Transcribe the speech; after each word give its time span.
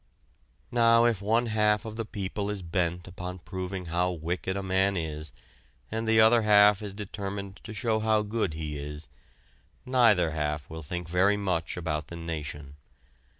Now 0.71 1.05
if 1.05 1.21
one 1.21 1.45
half 1.45 1.85
of 1.85 1.95
the 1.95 2.05
people 2.05 2.49
is 2.49 2.63
bent 2.63 3.07
upon 3.07 3.37
proving 3.37 3.85
how 3.85 4.09
wicked 4.09 4.57
a 4.57 4.63
man 4.63 4.97
is 4.97 5.31
and 5.91 6.07
the 6.07 6.19
other 6.19 6.41
half 6.41 6.81
is 6.81 6.91
determined 6.91 7.57
to 7.63 7.71
show 7.71 7.99
how 7.99 8.23
good 8.23 8.55
he 8.55 8.79
is, 8.79 9.07
neither 9.85 10.31
half 10.31 10.67
will 10.71 10.81
think 10.81 11.07
very 11.07 11.37
much 11.37 11.77
about 11.77 12.07
the 12.07 12.15
nation. 12.15 12.77